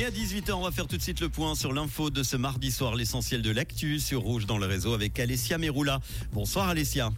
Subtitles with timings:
[0.00, 2.34] Et à 18h, on va faire tout de suite le point sur l'info de ce
[2.38, 6.00] mardi soir, l'essentiel de l'actu sur Rouge dans le réseau avec Alessia Meroula.
[6.32, 7.10] Bonsoir Alessia.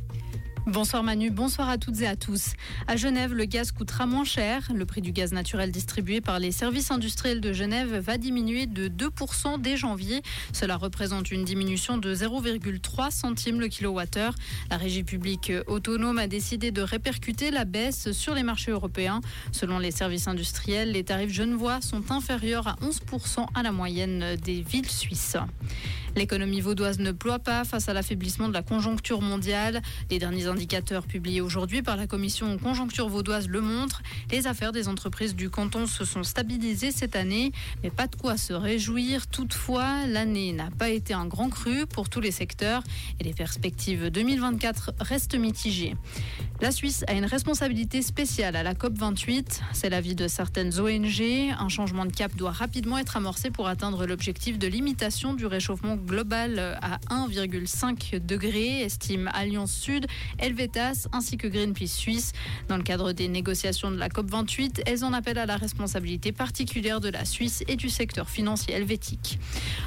[0.66, 2.52] Bonsoir Manu, bonsoir à toutes et à tous.
[2.86, 4.70] À Genève, le gaz coûtera moins cher.
[4.72, 8.86] Le prix du gaz naturel distribué par les services industriels de Genève va diminuer de
[8.86, 10.22] 2% dès janvier.
[10.52, 14.36] Cela représente une diminution de 0,3 centimes le kilowattheure.
[14.70, 19.20] La régie publique autonome a décidé de répercuter la baisse sur les marchés européens.
[19.50, 24.62] Selon les services industriels, les tarifs genevois sont inférieurs à 11% à la moyenne des
[24.62, 25.36] villes suisses.
[26.14, 29.80] L'économie vaudoise ne ploie pas face à l'affaiblissement de la conjoncture mondiale.
[30.10, 34.02] Les derniers indicateurs publiés aujourd'hui par la commission conjoncture vaudoise le montrent.
[34.30, 38.36] Les affaires des entreprises du canton se sont stabilisées cette année, mais pas de quoi
[38.36, 39.26] se réjouir.
[39.26, 42.82] Toutefois, l'année n'a pas été un grand cru pour tous les secteurs
[43.18, 45.94] et les perspectives 2024 restent mitigées.
[46.60, 49.60] La Suisse a une responsabilité spéciale à la COP28.
[49.72, 51.22] C'est l'avis de certaines ONG.
[51.58, 55.96] Un changement de cap doit rapidement être amorcé pour atteindre l'objectif de limitation du réchauffement
[56.02, 60.06] global à 1,5 degré, estime Alliance Sud,
[60.38, 62.32] Helvetas ainsi que Greenpeace Suisse.
[62.68, 67.00] Dans le cadre des négociations de la COP28, elles en appellent à la responsabilité particulière
[67.00, 69.38] de la Suisse et du secteur financier helvétique.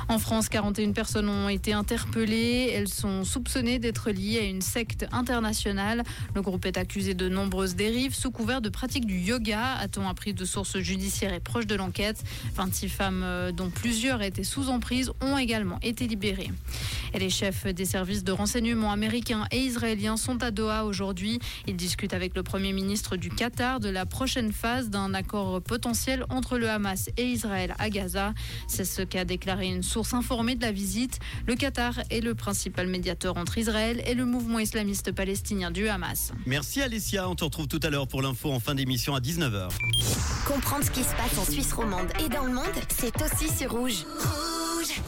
[0.08, 2.72] En France, 41 personnes ont été interpellées.
[2.74, 6.04] Elles sont soupçonnées d'être liées à une secte internationale.
[6.34, 10.34] Le groupe est accusé de nombreuses dérives sous couvert de pratique du yoga, a-t-on appris
[10.34, 12.24] de sources judiciaires et proches de l'enquête.
[12.56, 16.52] 26 femmes, euh, dont plusieurs étaient sous emprise, ont également été libérées.
[17.14, 21.40] Et les chefs des services de renseignement américains et israéliens sont à Doha aujourd'hui.
[21.68, 26.26] Ils discutent avec le Premier ministre du Qatar de la prochaine phase d'un accord potentiel
[26.30, 28.34] entre le Hamas et Israël à Gaza.
[28.68, 31.20] C'est ce qu'a déclaré une source informée de la visite.
[31.48, 36.32] Le Qatar est le principal médiateur entre Israël et le mouvement islamiste palestinien du Hamas.
[36.46, 39.70] Merci Alessia, on te retrouve tout à l'heure pour l'info en fin d'émission à 19h.
[40.46, 43.72] Comprendre ce qui se passe en Suisse romande et dans le monde, c'est aussi sur
[43.72, 44.06] Rouge.
[44.20, 45.02] Rouge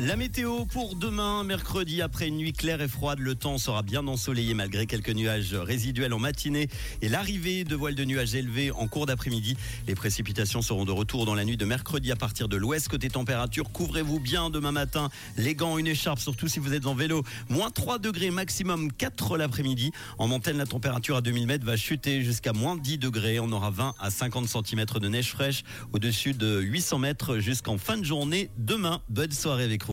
[0.00, 4.06] La météo pour demain, mercredi, après une nuit claire et froide, le temps sera bien
[4.06, 6.68] ensoleillé malgré quelques nuages résiduels en matinée
[7.02, 9.56] et l'arrivée de voiles de nuages élevés en cours d'après-midi.
[9.88, 12.86] Les précipitations seront de retour dans la nuit de mercredi à partir de l'ouest.
[12.86, 16.94] Côté température, couvrez-vous bien demain matin, les gants, une écharpe, surtout si vous êtes en
[16.94, 17.24] vélo.
[17.48, 19.90] Moins 3 degrés, maximum 4 l'après-midi.
[20.18, 23.40] En montagne, la température à 2000 mètres va chuter jusqu'à moins 10 degrés.
[23.40, 27.96] On aura 20 à 50 cm de neige fraîche au-dessus de 800 mètres jusqu'en fin
[27.96, 29.02] de journée demain.
[29.08, 29.82] Bonne soirée avec